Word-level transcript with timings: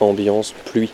ambiance 0.00 0.54
pluie. 0.64 0.90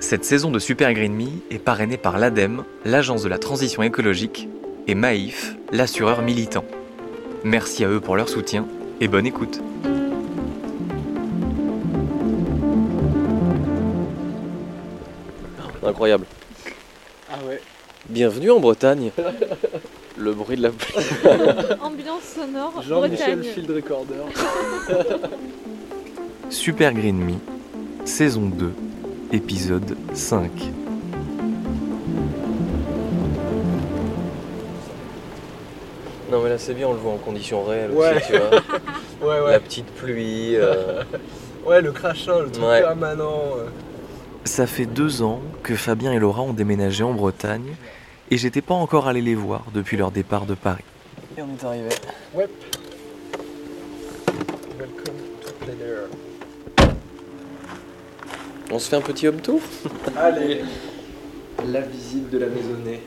Cette 0.00 0.24
saison 0.24 0.50
de 0.50 0.58
Super 0.58 0.92
Green 0.92 1.14
Me 1.14 1.28
est 1.50 1.58
parrainée 1.58 1.96
par 1.96 2.18
l'ADEME, 2.18 2.64
l'Agence 2.84 3.22
de 3.22 3.28
la 3.28 3.38
transition 3.38 3.82
écologique, 3.82 4.48
et 4.86 4.94
Maïf, 4.94 5.56
l'assureur 5.70 6.22
militant. 6.22 6.64
Merci 7.44 7.84
à 7.84 7.88
eux 7.88 8.00
pour 8.00 8.16
leur 8.16 8.28
soutien 8.28 8.66
et 9.00 9.08
bonne 9.08 9.26
écoute. 9.26 9.60
Incroyable. 15.84 16.26
Ah 17.30 17.38
ouais. 17.46 17.60
Bienvenue 18.08 18.50
en 18.50 18.60
Bretagne. 18.60 19.10
Le 20.22 20.32
bruit 20.34 20.56
de 20.56 20.62
la 20.62 20.70
pluie. 20.70 20.94
Ambiance 21.82 22.22
sonore 22.36 22.80
Jean-Michel 22.86 23.38
Bretagne. 23.40 23.42
Field 23.42 23.70
Recorder. 23.70 24.14
Super 26.48 26.92
Green 26.94 27.16
Me, 27.18 27.34
saison 28.04 28.42
2, 28.42 28.72
épisode 29.32 29.96
5. 30.12 30.50
Non 36.30 36.42
mais 36.42 36.48
là 36.50 36.58
c'est 36.58 36.74
bien, 36.74 36.88
on 36.88 36.92
le 36.92 36.98
voit 36.98 37.12
en 37.12 37.18
conditions 37.18 37.62
réelles 37.64 37.90
Ouais. 37.90 38.16
aussi, 38.16 38.26
tu 38.26 38.32
vois. 38.38 38.60
Ouais, 39.22 39.40
ouais. 39.40 39.52
La 39.52 39.60
petite 39.60 39.86
pluie. 39.86 40.56
euh, 40.56 41.04
Ouais, 41.64 41.80
le 41.80 41.92
crachin, 41.92 42.40
le 42.40 42.50
truc 42.50 42.64
Ouais. 42.64 42.80
permanent. 42.80 43.42
euh. 43.56 43.66
Ça 44.44 44.66
fait 44.66 44.86
deux 44.86 45.22
ans 45.22 45.40
que 45.62 45.76
Fabien 45.76 46.12
et 46.12 46.18
Laura 46.18 46.42
ont 46.42 46.52
déménagé 46.52 47.04
en 47.04 47.12
Bretagne 47.12 47.74
et 48.32 48.38
j'étais 48.38 48.62
pas 48.62 48.72
encore 48.72 49.08
allé 49.08 49.20
les 49.20 49.34
voir 49.34 49.66
depuis 49.74 49.98
leur 49.98 50.10
départ 50.10 50.46
de 50.46 50.54
Paris. 50.54 50.84
Et 51.36 51.42
on 51.42 51.48
est 51.54 51.64
arrivé. 51.64 51.90
Ouais. 52.32 52.48
Welcome 54.78 55.16
to 55.44 55.52
Plein 55.60 55.74
Air. 55.86 56.94
On 58.70 58.78
se 58.78 58.88
fait 58.88 58.96
un 58.96 59.02
petit 59.02 59.28
home 59.28 59.42
tour 59.42 59.60
Allez. 60.16 60.62
La 61.66 61.82
visite 61.82 62.30
de 62.30 62.38
la 62.38 62.46
maisonnée. 62.46 63.02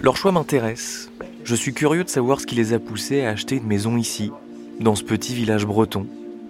Leur 0.00 0.16
choix 0.16 0.32
m'intéresse. 0.32 1.08
Je 1.44 1.54
suis 1.54 1.72
curieux 1.72 2.02
de 2.02 2.08
savoir 2.08 2.40
ce 2.40 2.46
qui 2.46 2.56
les 2.56 2.72
a 2.72 2.80
poussés 2.80 3.24
à 3.24 3.30
acheter 3.30 3.54
une 3.54 3.68
maison 3.68 3.96
ici, 3.96 4.32
dans 4.80 4.96
ce 4.96 5.04
petit 5.04 5.34
village 5.34 5.66
breton. 5.66 6.08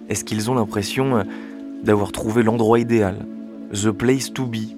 Est-ce 0.09 0.23
qu'ils 0.23 0.49
ont 0.49 0.55
l'impression 0.55 1.17
euh, 1.17 1.23
d'avoir 1.83 2.11
trouvé 2.11 2.41
l'endroit 2.41 2.79
idéal, 2.79 3.23
the 3.71 3.91
place 3.91 4.33
to 4.33 4.47
be, 4.47 4.74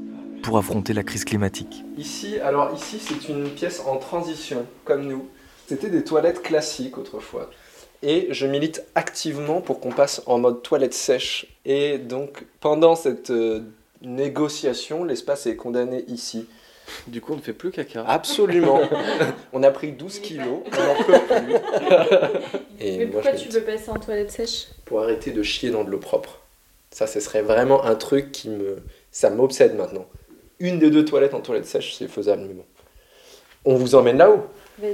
pour 0.47 0.57
affronter 0.57 0.93
la 0.93 1.03
crise 1.03 1.25
climatique 1.25 1.83
Ici, 1.97 2.39
alors 2.39 2.73
ici, 2.73 3.01
c'est 3.01 3.27
une 3.27 3.49
pièce 3.49 3.81
en 3.85 3.97
transition, 3.97 4.65
comme 4.85 5.05
nous. 5.05 5.27
C'était 5.67 5.89
des 5.89 6.05
toilettes 6.05 6.41
classiques 6.41 6.97
autrefois. 6.97 7.49
Et 8.01 8.29
je 8.31 8.47
milite 8.47 8.81
activement 8.95 9.59
pour 9.59 9.81
qu'on 9.81 9.91
passe 9.91 10.21
en 10.25 10.39
mode 10.39 10.63
toilette 10.63 10.93
sèche. 10.93 11.47
Et 11.65 11.97
donc, 11.97 12.45
pendant 12.61 12.95
cette 12.95 13.29
euh, 13.29 13.59
négociation, 14.01 15.03
l'espace 15.03 15.47
est 15.47 15.57
condamné 15.57 16.05
ici. 16.07 16.47
Du 17.07 17.19
coup 17.19 17.33
on 17.33 17.35
ne 17.35 17.41
fait 17.41 17.51
plus 17.51 17.71
caca. 17.71 18.05
Absolument. 18.07 18.79
on 19.51 19.63
a 19.63 19.71
pris 19.71 19.91
12 19.91 20.19
kilos, 20.19 20.61
on 20.65 20.85
n'en 20.85 21.03
peut 21.03 21.19
plus. 21.27 21.55
Et 22.79 22.99
Mais 22.99 23.05
moi, 23.07 23.21
pourquoi 23.21 23.33
tu 23.33 23.49
veux 23.49 23.63
passer 23.63 23.89
en 23.89 23.99
toilette 23.99 24.31
sèche? 24.31 24.67
Pour 24.85 25.01
arrêter 25.01 25.31
de 25.31 25.43
chier 25.43 25.71
dans 25.71 25.83
de 25.83 25.89
l'eau 25.89 25.99
propre. 25.99 26.39
Ça, 26.89 27.05
ce 27.05 27.19
serait 27.19 27.41
vraiment 27.41 27.83
un 27.83 27.95
truc 27.95 28.31
qui 28.31 28.47
me... 28.47 28.77
Ça 29.11 29.29
m'obsède 29.29 29.75
maintenant. 29.75 30.05
Une 30.59 30.79
des 30.79 30.89
deux 30.89 31.05
toilettes 31.05 31.33
en 31.33 31.41
toilette 31.41 31.65
sèche, 31.67 31.95
c'est 31.97 32.07
faisable, 32.07 32.43
mais 32.47 32.53
bon. 32.53 32.65
On 33.65 33.75
vous 33.75 33.95
emmène 33.95 34.17
là-haut 34.17 34.45
Vas-y. 34.79 34.93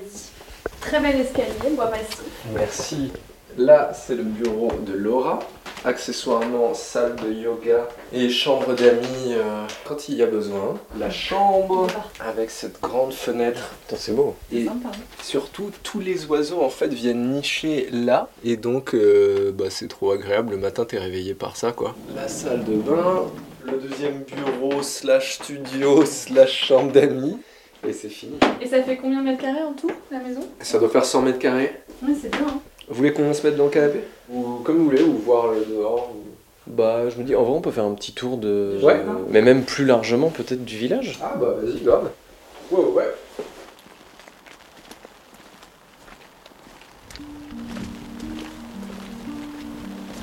Très 0.82 1.00
bel 1.00 1.20
escalier, 1.20 1.76
bois 1.76 1.90
massif. 1.90 2.22
Merci. 2.54 3.12
Là, 3.58 3.92
c'est 3.94 4.16
le 4.16 4.24
bureau 4.24 4.72
de 4.86 4.94
Laura. 4.94 5.40
Accessoirement, 5.86 6.74
salle 6.74 7.16
de 7.18 7.30
yoga 7.32 7.90
et 8.14 8.30
chambre 8.30 8.74
d'amis 8.74 9.34
euh, 9.34 9.66
quand 9.86 10.08
il 10.08 10.16
y 10.16 10.24
a 10.24 10.28
besoin. 10.28 10.80
La 10.98 11.10
chambre 11.12 11.88
avec 12.22 12.50
cette 12.52 12.80
grande 12.82 13.14
fenêtre. 13.14 13.72
Putain 13.82 13.98
c'est 14.00 14.14
beau. 14.14 14.34
Et 14.52 14.64
Sympa. 14.66 14.92
surtout, 15.22 15.72
tous 15.84 16.00
les 16.00 16.26
oiseaux 16.28 16.62
en 16.62 16.70
fait 16.70 16.88
viennent 16.94 17.32
nicher 17.32 17.90
là. 17.92 18.30
Et 18.46 18.56
donc, 18.56 18.96
euh, 18.96 19.52
bah, 19.54 19.66
c'est 19.70 19.90
trop 19.90 20.12
agréable. 20.12 20.52
Le 20.52 20.58
matin, 20.58 20.86
t'es 20.86 20.98
réveillé 20.98 21.34
par 21.34 21.58
ça, 21.58 21.74
quoi. 21.74 21.96
La 22.16 22.30
salle 22.30 22.64
de 22.64 22.76
bain, 22.76 23.26
le 23.66 23.78
deuxième 23.78 24.24
bureau, 24.24 24.82
slash 24.82 25.36
studio, 25.36 26.06
slash 26.06 26.66
chambre 26.68 26.92
d'amis. 26.92 27.38
Et 27.88 27.92
c'est 27.94 28.10
fini. 28.10 28.34
Et 28.62 28.68
ça 28.68 28.82
fait 28.82 28.96
combien 28.98 29.20
de 29.20 29.26
mètres 29.26 29.42
carrés 29.42 29.64
en 29.64 29.74
tout, 29.74 29.92
la 30.12 30.20
maison? 30.20 30.42
Ça 30.62 30.80
doit 30.80 30.90
faire 30.90 31.04
100 31.06 31.22
mètres 31.22 31.40
carrés. 31.40 31.74
Oui, 32.02 32.16
c'est 32.20 32.30
bien. 32.32 32.48
hein. 32.48 32.60
Vous 32.88 32.96
voulez 32.96 33.12
qu'on 33.14 33.34
se 33.34 33.46
mette 33.46 33.58
dans 33.58 33.66
le 33.66 33.70
canapé? 33.72 34.00
Ou 34.30 34.60
comme 34.64 34.78
vous 34.78 34.86
voulez, 34.86 35.04
ou 35.04 35.18
voir 35.18 35.52
le 35.52 35.66
dehors 35.66 36.12
ou- 36.16 36.24
Bah 36.72 37.10
je 37.10 37.18
me 37.18 37.24
dis 37.24 37.36
en 37.36 37.44
vrai 37.44 37.54
on 37.58 37.62
peut 37.62 37.72
faire 37.72 37.84
un 37.86 37.94
petit 37.94 38.14
tour 38.14 38.38
de. 38.38 38.80
Ouais. 38.82 39.02
Mais 39.30 39.42
même 39.42 39.64
plus 39.64 39.86
largement 39.86 40.30
peut-être 40.30 40.64
du 40.64 40.78
village. 40.78 41.20
Ah 41.22 41.36
bah 41.40 41.56
vas-y, 41.62 41.82
grave. 41.82 42.10
Ouais, 42.72 42.80
ouais, 42.80 42.86
ouais. 42.94 43.14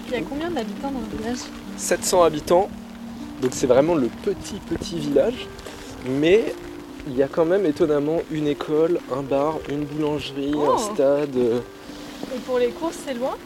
Il 0.08 0.14
y 0.14 0.16
a 0.16 0.22
combien 0.22 0.50
d'habitants 0.50 0.90
dans 0.90 1.00
le 1.00 1.18
village? 1.18 1.38
700 1.76 2.22
habitants, 2.24 2.68
donc 3.40 3.50
c'est 3.54 3.66
vraiment 3.66 3.94
le 3.94 4.08
petit 4.22 4.56
petit 4.68 4.98
village, 4.98 5.46
mais 6.06 6.54
il 7.08 7.16
y 7.16 7.22
a 7.22 7.28
quand 7.28 7.44
même 7.46 7.64
étonnamment 7.66 8.20
une 8.30 8.46
école, 8.46 8.98
un 9.16 9.22
bar, 9.22 9.58
une 9.70 9.84
boulangerie, 9.84 10.52
Oh. 10.54 10.72
un 10.74 10.78
stade. 10.78 11.36
euh. 11.36 11.60
Et 12.34 12.38
pour 12.40 12.58
les 12.58 12.68
courses, 12.68 12.96
c'est 13.06 13.14
loin? 13.14 13.36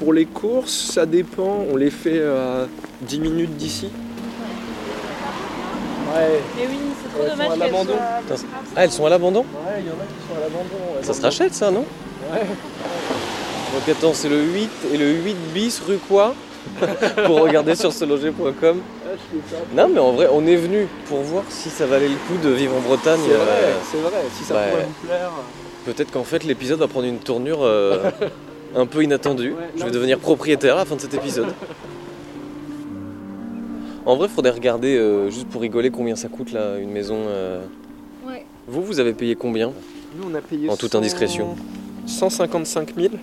Pour 0.00 0.12
les 0.12 0.26
courses, 0.26 0.90
ça 0.92 1.06
dépend, 1.06 1.64
on 1.72 1.76
les 1.76 1.90
fait 1.90 2.22
à 2.22 2.66
10 3.02 3.20
minutes 3.20 3.56
d'ici. 3.56 3.88
Ouais, 6.14 6.40
Et 6.62 6.66
oui, 6.66 6.76
c'est 7.02 7.08
trop 7.14 7.22
Ouais, 7.22 7.28
ils 7.28 7.30
sont 7.30 7.36
dommage 7.36 7.46
à 7.46 7.50
qu'elles 7.50 7.58
l'abandon. 7.60 7.92
soient- 7.92 8.46
Ah 8.76 8.84
elles 8.84 8.90
sont 8.92 9.06
à 9.06 9.10
l'abandon? 9.10 9.40
Ouais, 9.40 9.80
il 9.80 9.86
y 9.86 9.88
en 9.88 9.92
a 9.92 10.04
qui 10.04 10.28
sont 10.28 10.36
à 10.36 10.40
l'abandon. 10.40 11.02
Ça 11.02 11.14
se 11.14 11.22
rachète 11.22 11.54
ça 11.54 11.70
non? 11.70 11.84
Ouais. 12.32 12.40
Donc 12.40 13.88
attends 13.96 14.12
c'est 14.12 14.28
le 14.28 14.42
8 14.42 14.70
et 14.92 14.98
le 14.98 15.10
8 15.12 15.36
bis 15.54 15.80
rue 15.86 15.96
quoi? 16.08 16.34
Pour 17.26 17.40
regarder 17.40 17.74
sur 17.74 17.92
seloger.com. 17.92 18.80
Non 19.76 19.88
mais 19.88 19.98
en 20.00 20.12
vrai 20.12 20.28
on 20.32 20.46
est 20.46 20.56
venu 20.56 20.86
pour 21.08 21.18
voir 21.20 21.44
si 21.48 21.68
ça 21.70 21.86
valait 21.86 22.08
le 22.08 22.14
coup 22.14 22.36
de 22.42 22.48
vivre 22.50 22.74
en 22.76 22.80
Bretagne. 22.80 23.20
C'est 23.26 23.34
vrai, 23.34 23.46
euh, 23.50 23.72
c'est 23.90 23.98
vrai, 23.98 24.22
si 24.36 24.44
ça 24.44 24.54
ouais. 24.54 24.70
pourrait 24.70 24.86
vous 24.86 25.06
plaire. 25.06 25.30
Peut-être 25.84 26.10
qu'en 26.12 26.24
fait 26.24 26.44
l'épisode 26.44 26.78
va 26.78 26.86
prendre 26.88 27.06
une 27.06 27.18
tournure 27.18 27.58
euh, 27.62 28.10
un 28.76 28.86
peu 28.86 29.02
inattendue. 29.02 29.50
Ouais, 29.50 29.70
Je 29.76 29.84
vais 29.84 29.90
devenir 29.90 30.18
propriétaire 30.18 30.74
à 30.76 30.78
la 30.78 30.84
fin 30.84 30.96
de 30.96 31.00
cet 31.00 31.14
épisode. 31.14 31.52
En 34.04 34.16
vrai, 34.16 34.28
faudrait 34.28 34.50
regarder 34.50 34.96
euh, 34.96 35.30
juste 35.30 35.46
pour 35.48 35.60
rigoler 35.60 35.90
combien 35.90 36.16
ça 36.16 36.28
coûte 36.28 36.52
là 36.52 36.76
une 36.78 36.90
maison. 36.90 37.18
euh. 37.28 37.62
Ouais. 38.26 38.44
Vous, 38.66 38.82
vous 38.82 38.98
avez 38.98 39.12
payé 39.12 39.36
combien? 39.36 39.72
Nous, 40.16 40.28
on 40.30 40.34
a 40.34 40.40
payé 40.40 40.68
En 40.68 40.76
toute 40.76 40.92
100 40.92 40.98
indiscrétion. 40.98 41.56
155 42.06 42.94
000 42.96 43.14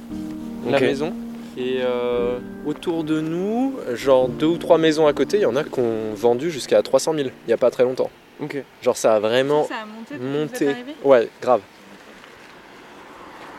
la 0.70 0.78
Ok. 0.78 0.82
maison. 0.82 1.14
Et 1.58 1.80
euh, 1.82 2.40
autour 2.66 3.04
de 3.04 3.20
nous, 3.20 3.76
genre 3.94 4.28
deux 4.30 4.46
ou 4.46 4.58
trois 4.58 4.78
maisons 4.78 5.08
à 5.08 5.14
côté, 5.14 5.38
il 5.38 5.42
y 5.42 5.46
en 5.46 5.56
a 5.56 5.64
qui 5.64 5.80
ont 5.80 6.14
vendu 6.14 6.52
jusqu'à 6.52 6.82
300 6.82 7.14
000 7.16 7.28
il 7.28 7.48
n'y 7.48 7.54
a 7.54 7.58
pas 7.58 7.72
très 7.72 7.84
longtemps. 7.84 8.10
Ok. 8.42 8.64
Genre 8.82 8.96
ça 8.96 9.16
a 9.16 9.20
vraiment 9.20 9.66
Ça 9.66 9.76
a 9.82 9.86
monté 9.86 10.16
vous 10.18 10.66
êtes 10.66 10.96
Ouais, 11.04 11.28
grave. 11.42 11.62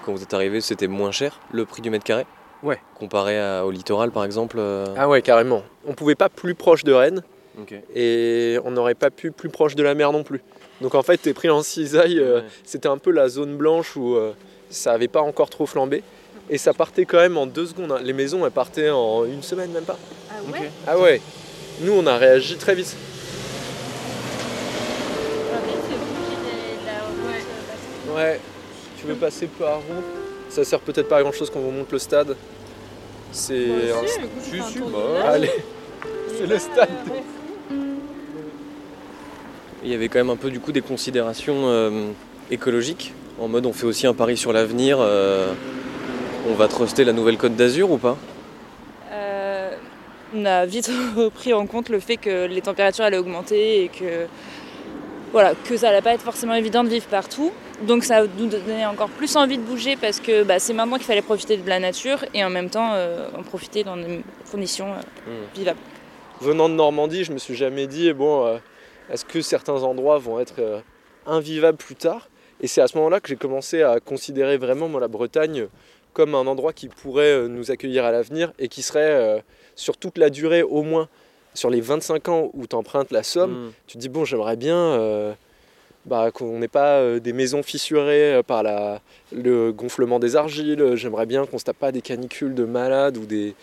Quand 0.05 0.13
vous 0.13 0.23
êtes 0.23 0.33
arrivé, 0.35 0.61
c'était 0.61 0.87
moins 0.87 1.11
cher 1.11 1.41
le 1.53 1.65
prix 1.67 1.83
du 1.83 1.91
mètre 1.91 2.05
carré? 2.05 2.25
Ouais. 2.63 2.79
Comparé 2.95 3.39
à- 3.39 3.65
au 3.67 3.71
littoral 3.71 4.11
par 4.11 4.25
exemple 4.25 4.57
euh. 4.59 4.87
Ah 4.97 5.09
ouais, 5.09 5.21
carrément. 5.23 5.63
On 5.87 5.93
pouvait 5.95 6.15
pas 6.15 6.29
plus 6.29 6.55
proche 6.55 6.85
de 6.85 6.93
Rennes 6.93 7.23
Ok. 7.61 7.75
et 7.95 8.59
on 8.65 8.71
n'aurait 8.71 8.95
pas 8.95 9.11
pu 9.11 9.31
plus 9.31 9.49
proche 9.51 9.75
de 9.75 9.83
la 9.83 9.95
mer 9.95 10.13
non 10.13 10.23
plus. 10.23 10.41
Donc 10.81 10.95
en 10.95 11.03
fait, 11.03 11.19
t'es 11.19 11.35
pris 11.35 11.51
en 11.51 11.63
cisaille. 11.63 12.19
euh, 12.19 12.41
Ouais. 12.41 12.47
C'était 12.65 12.89
un 12.89 12.99
peu 12.99 13.11
la 13.11 13.29
zone 13.29 13.57
blanche 13.57 13.97
où 13.97 14.15
euh, 14.15 14.33
ça 14.71 14.93
avait 14.93 15.09
pas 15.09 15.21
encore 15.21 15.51
trop 15.51 15.67
flambé. 15.67 16.03
Et 16.51 16.59
ça 16.59 16.75
partait 16.75 17.05
quand 17.05 17.19
même 17.19 17.37
en 17.39 17.47
deux 17.47 17.67
secondes. 17.67 17.93
hein. 17.93 18.01
Les 18.03 18.13
maisons, 18.13 18.45
elles 18.45 18.51
partaient 18.51 18.91
en 18.91 19.25
une 19.25 19.43
semaine, 19.43 19.71
même 19.71 19.85
pas. 19.85 19.99
Ah 20.31 20.35
ouais. 20.53 20.71
Ah 20.87 20.99
ouais. 20.99 21.21
Nous, 21.81 21.93
on 21.93 22.05
a 22.07 22.17
réagi 22.19 22.57
très 22.57 22.75
vite. 22.75 22.95
Ah 25.53 25.59
vous 28.07 28.15
Ouais. 28.17 28.41
Tu 28.99 29.07
veux 29.07 29.15
passer 29.15 29.47
par 29.47 29.79
où? 29.79 30.03
Ça 30.49 30.65
sert 30.65 30.81
peut-être 30.81 31.09
pas 31.09 31.19
à 31.19 31.23
grand 31.23 31.33
chose 31.33 31.51
quand 31.51 31.61
on 31.61 31.71
monte 31.71 31.93
le 31.93 31.99
stade. 31.99 32.37
C'est 33.33 33.67
Bah, 33.69 34.03
si, 34.43 34.59
un 34.59 34.65
si, 34.65 34.79
bah. 34.81 35.31
Allez, 35.31 35.51
c'est 36.37 36.47
le 36.47 36.59
stade. 36.59 36.89
Ouais. 37.11 37.23
Il 39.85 39.91
y 39.91 39.95
avait 39.95 40.09
quand 40.09 40.19
même 40.19 40.31
un 40.31 40.37
peu 40.37 40.51
du 40.51 40.59
coup 40.61 40.73
des 40.73 40.81
considérations 40.83 41.69
euh, 41.69 42.09
écologiques. 42.51 43.15
En 43.41 43.47
mode 43.49 43.65
on 43.67 43.73
fait 43.73 43.87
aussi 43.87 44.07
un 44.09 44.13
pari 44.15 44.37
sur 44.37 44.53
l'avenir. 44.53 44.99
euh, 45.01 45.53
on 46.49 46.55
va 46.55 46.69
truster 46.69 47.05
la 47.05 47.13
nouvelle 47.13 47.37
Côte 47.39 47.57
d'Azur 47.57 47.91
ou 47.91 47.99
pas 47.99 48.17
Euh, 49.13 49.71
on 50.35 50.45
a 50.45 50.65
vite 50.67 50.91
pris 51.35 51.53
en 51.53 51.67
compte 51.67 51.89
le 51.89 52.01
fait 52.01 52.17
que 52.17 52.47
les 52.47 52.61
températures 52.61 53.05
allaient 53.05 53.19
augmenter 53.19 53.85
et 53.85 53.89
que 53.89 54.27
voilà, 55.33 55.53
que 55.65 55.77
ça 55.77 55.89
n'allait 55.89 56.03
pas 56.03 56.13
être 56.15 56.23
forcément 56.23 56.55
évident 56.55 56.83
de 56.85 56.89
vivre 56.89 57.07
partout. 57.07 57.53
Donc 57.87 58.05
ça 58.05 58.23
nous 58.39 58.47
donnait 58.49 58.85
encore 58.87 59.09
plus 59.09 59.37
envie 59.37 59.59
de 59.59 59.63
bouger 59.63 59.97
parce 59.97 60.21
que 60.21 60.43
bah, 60.43 60.59
c'est 60.59 60.73
maintenant 60.73 60.97
qu'il 60.97 61.07
fallait 61.07 61.23
profiter 61.23 61.57
de 61.57 61.69
la 61.69 61.79
nature 61.79 62.25
et 62.35 62.45
en 62.45 62.51
même 62.51 62.69
temps 62.69 62.91
euh, 62.95 63.29
en 63.39 63.43
profiter 63.43 63.85
dans 63.85 63.97
des 63.97 64.23
conditions 64.51 64.89
euh, 64.93 65.01
Mm. 65.31 65.55
vivables. 65.57 65.79
Venant 66.41 66.69
de 66.69 66.75
Normandie, 66.75 67.25
je 67.25 67.33
me 67.33 67.39
suis 67.39 67.55
jamais 67.55 67.87
dit, 67.87 68.13
bon, 68.13 68.47
euh, 68.47 68.57
est-ce 69.13 69.25
que 69.25 69.41
certains 69.43 69.83
endroits 69.83 70.19
vont 70.19 70.41
être 70.41 70.83
invivables 71.27 71.77
plus 71.79 71.97
tard? 71.97 72.29
Et 72.63 72.67
c'est 72.67 72.81
à 72.81 72.87
ce 72.89 72.97
moment-là 72.97 73.21
que 73.21 73.29
j'ai 73.29 73.37
commencé 73.37 73.83
à 73.83 74.01
considérer 74.01 74.57
vraiment 74.57 74.89
moi, 74.89 75.01
la 75.01 75.09
Bretagne 75.09 75.67
comme 76.13 76.35
un 76.35 76.47
endroit 76.47 76.73
qui 76.73 76.89
pourrait 76.89 77.33
euh, 77.33 77.49
nous 77.49 77.71
accueillir 77.71 78.05
à 78.05 78.13
l'avenir 78.13 78.53
et 78.59 78.69
qui 78.69 78.83
serait 78.83 79.01
euh, 79.13 79.39
sur 79.77 79.97
toute 79.97 80.19
la 80.19 80.31
durée, 80.31 80.63
au 80.63 80.83
moins 80.83 81.09
sur 81.55 81.71
les 81.71 81.81
25 81.81 82.29
ans 82.29 82.51
où 82.55 82.67
tu 82.67 82.77
empruntes 82.77 83.11
la 83.11 83.23
Somme, 83.23 83.53
Mm. 83.69 83.73
tu 83.87 83.97
te 83.97 83.99
dis, 84.03 84.09
bon, 84.09 84.25
j'aimerais 84.25 84.57
bien 84.57 84.77
euh, 84.77 85.33
bah, 86.07 86.31
qu'on 86.33 86.59
n'ait 86.59 86.69
pas 86.69 86.99
euh, 86.99 87.19
des 87.21 87.33
maisons 87.33 87.63
fissurées 87.63 88.41
par 88.47 88.63
la, 88.63 89.01
le 89.33 89.73
gonflement 89.73 90.19
des 90.19 90.37
argiles, 90.37 90.93
j'aimerais 90.95 91.27
bien 91.27 91.47
qu'on 91.47 91.59
se 91.59 91.65
tape 91.65 91.79
pas 91.79 91.93
des 91.93 92.03
canicules 92.03 92.55
de 92.55 92.65
malades 92.65 93.17
ou 93.17 93.27
des, 93.27 93.55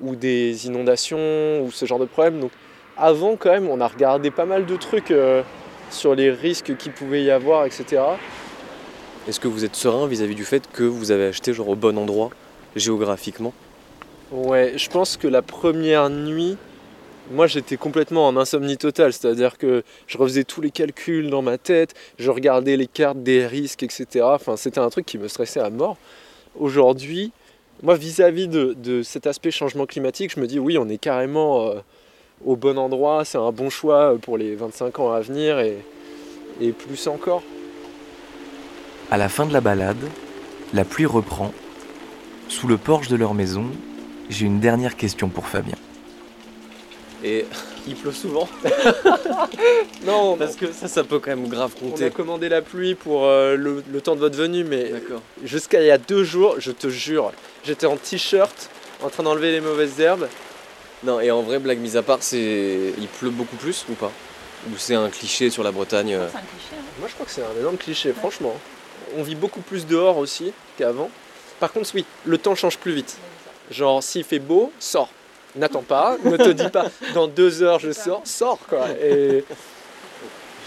ou 0.00 0.16
des 0.16 0.66
inondations 0.66 1.62
ou 1.62 1.70
ce 1.70 1.84
genre 1.86 1.98
de 1.98 2.06
problème. 2.06 2.40
Donc 2.40 2.50
avant 2.96 3.36
quand 3.36 3.50
même 3.50 3.68
on 3.68 3.80
a 3.80 3.86
regardé 3.86 4.30
pas 4.30 4.44
mal 4.44 4.66
de 4.66 4.76
trucs 4.76 5.14
sur 5.90 6.14
les 6.14 6.30
risques 6.30 6.76
qu'il 6.76 6.92
pouvait 6.92 7.22
y 7.22 7.30
avoir, 7.30 7.64
etc. 7.64 8.02
Est-ce 9.28 9.40
que 9.40 9.48
vous 9.48 9.66
êtes 9.66 9.76
serein 9.76 10.06
vis-à-vis 10.06 10.34
du 10.34 10.46
fait 10.46 10.62
que 10.72 10.84
vous 10.84 11.10
avez 11.10 11.26
acheté 11.26 11.52
genre 11.52 11.68
au 11.68 11.74
bon 11.74 11.98
endroit 11.98 12.30
géographiquement? 12.76 13.52
Ouais, 14.32 14.72
je 14.78 14.88
pense 14.88 15.18
que 15.18 15.28
la 15.28 15.42
première 15.42 16.08
nuit, 16.08 16.56
moi 17.32 17.46
j'étais 17.46 17.76
complètement 17.76 18.26
en 18.26 18.38
insomnie 18.38 18.78
totale, 18.78 19.12
c'est-à-dire 19.12 19.58
que 19.58 19.82
je 20.06 20.16
refaisais 20.16 20.44
tous 20.44 20.62
les 20.62 20.70
calculs 20.70 21.28
dans 21.28 21.42
ma 21.42 21.58
tête, 21.58 21.94
je 22.18 22.30
regardais 22.30 22.78
les 22.78 22.86
cartes 22.86 23.22
des 23.22 23.46
risques, 23.46 23.82
etc. 23.82 24.06
Enfin, 24.22 24.56
c'était 24.56 24.80
un 24.80 24.88
truc 24.88 25.04
qui 25.04 25.18
me 25.18 25.28
stressait 25.28 25.60
à 25.60 25.68
mort. 25.68 25.98
Aujourd'hui, 26.58 27.32
moi 27.82 27.96
vis-à-vis 27.96 28.48
de, 28.48 29.02
cet 29.02 29.26
aspect 29.26 29.50
changement 29.50 29.84
climatique, 29.84 30.32
je 30.34 30.40
me 30.40 30.46
dis 30.46 30.58
oui, 30.58 30.78
on 30.78 30.88
est 30.88 30.96
carrément 30.96 31.68
euh, 31.68 31.80
au 32.46 32.56
bon 32.56 32.78
endroit, 32.78 33.26
c'est 33.26 33.36
un 33.36 33.52
bon 33.52 33.68
choix 33.68 34.16
pour 34.22 34.38
les 34.38 34.54
25 34.54 34.98
ans 35.00 35.12
à 35.12 35.20
venir 35.20 35.58
et 35.58 36.72
plus 36.72 37.08
encore. 37.08 37.42
À 39.10 39.16
la 39.16 39.28
fin 39.28 39.46
de 39.46 39.52
la 39.52 39.60
balade, 39.60 39.96
la 40.74 40.84
pluie 40.84 41.06
reprend. 41.06 41.52
Sous 42.48 42.66
le 42.66 42.76
porche 42.78 43.08
de 43.08 43.16
leur 43.16 43.34
maison, 43.34 43.66
j'ai 44.30 44.46
une 44.46 44.60
dernière 44.60 44.96
question 44.96 45.28
pour 45.28 45.46
Fabien. 45.48 45.76
Et 47.24 47.46
il 47.86 47.96
pleut 47.96 48.12
souvent 48.12 48.48
Non, 50.06 50.36
Parce 50.36 50.54
que 50.56 50.70
ça, 50.72 50.86
ça 50.88 51.02
peut 51.04 51.18
quand 51.18 51.30
même 51.30 51.48
grave 51.48 51.72
on 51.82 51.86
a 51.88 51.90
compter. 51.90 52.10
commandé 52.10 52.48
la 52.48 52.62
pluie 52.62 52.94
pour 52.94 53.24
euh, 53.26 53.56
le, 53.56 53.82
le 53.90 54.00
temps 54.00 54.14
de 54.14 54.20
votre 54.20 54.36
venue, 54.36 54.62
mais 54.64 54.90
D'accord. 54.90 55.20
Jusqu'à 55.42 55.80
il 55.82 55.86
y 55.86 55.90
a 55.90 55.98
deux 55.98 56.22
jours, 56.22 56.56
je 56.58 56.70
te 56.70 56.88
jure, 56.88 57.32
j'étais 57.64 57.86
en 57.86 57.96
t-shirt 57.96 58.70
en 59.02 59.08
train 59.10 59.22
d'enlever 59.24 59.50
les 59.52 59.60
mauvaises 59.60 59.98
herbes. 60.00 60.28
Non, 61.04 61.20
et 61.20 61.30
en 61.30 61.42
vrai, 61.42 61.58
blague 61.58 61.78
mise 61.78 61.96
à 61.96 62.02
part, 62.02 62.18
c'est 62.20 62.92
il 62.98 63.06
pleut 63.08 63.30
beaucoup 63.30 63.56
plus 63.56 63.84
ou 63.90 63.94
pas? 63.94 64.12
Ou 64.68 64.72
c'est 64.76 64.94
un 64.94 65.08
cliché 65.08 65.50
sur 65.50 65.62
la 65.62 65.70
Bretagne 65.72 66.14
euh, 66.14 66.26
C'est 66.30 66.36
un 66.38 66.40
cliché. 66.40 66.74
hein. 66.74 66.82
Moi 67.00 67.08
je 67.08 67.14
crois 67.14 67.26
que 67.26 67.32
c'est 67.32 67.42
un 67.42 67.58
énorme 67.60 67.76
cliché, 67.76 68.12
franchement. 68.12 68.54
On 69.16 69.22
vit 69.22 69.34
beaucoup 69.34 69.60
plus 69.60 69.86
dehors 69.86 70.18
aussi 70.18 70.52
qu'avant. 70.76 71.10
Par 71.60 71.72
contre, 71.72 71.90
oui, 71.94 72.04
le 72.24 72.38
temps 72.38 72.54
change 72.54 72.78
plus 72.78 72.92
vite. 72.92 73.16
Genre, 73.70 74.02
s'il 74.02 74.24
fait 74.24 74.38
beau, 74.38 74.72
sors. 74.78 75.10
N'attends 75.56 75.82
pas, 75.82 76.16
ne 76.24 76.36
te 76.36 76.50
dis 76.50 76.68
pas 76.68 76.86
dans 77.14 77.26
deux 77.26 77.62
heures 77.62 77.78
je 77.78 77.90
sors, 77.90 78.20
sors 78.24 78.58
quoi. 78.68 78.86
Et 79.02 79.44